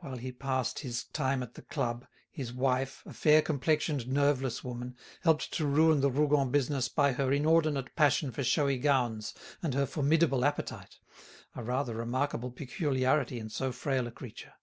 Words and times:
While 0.00 0.16
he 0.16 0.32
passed 0.32 0.78
his 0.78 1.04
time 1.04 1.42
at 1.42 1.52
the 1.56 1.60
club, 1.60 2.06
his 2.30 2.54
wife, 2.54 3.02
a 3.04 3.12
fair 3.12 3.42
complexioned 3.42 4.08
nerveless 4.08 4.64
woman, 4.64 4.96
helped 5.24 5.52
to 5.52 5.66
ruin 5.66 6.00
the 6.00 6.10
Rougon 6.10 6.50
business 6.50 6.88
by 6.88 7.12
her 7.12 7.30
inordinate 7.30 7.94
passion 7.94 8.32
for 8.32 8.42
showy 8.44 8.78
gowns 8.78 9.34
and 9.62 9.74
her 9.74 9.84
formidable 9.84 10.46
appetite, 10.46 10.98
a 11.54 11.62
rather 11.62 11.94
remarkable 11.94 12.50
peculiarity 12.50 13.38
in 13.38 13.50
so 13.50 13.72
frail 13.72 14.06
a 14.06 14.10
creature. 14.10 14.54